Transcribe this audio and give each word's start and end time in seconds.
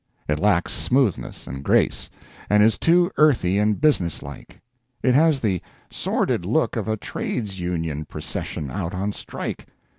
It 0.27 0.39
lacks 0.39 0.73
smoothness 0.73 1.45
and 1.45 1.63
grace, 1.63 2.09
and 2.49 2.63
is 2.63 2.79
too 2.79 3.11
earthy 3.17 3.59
and 3.59 3.79
business 3.79 4.23
like. 4.23 4.59
It 5.03 5.13
has 5.13 5.41
the 5.41 5.61
sordid 5.91 6.43
look 6.43 6.75
of 6.75 6.87
a 6.87 6.97
trades 6.97 7.59
union 7.59 8.05
procession 8.05 8.71
out 8.71 8.95
on 8.95 9.11
strike. 9.11 9.67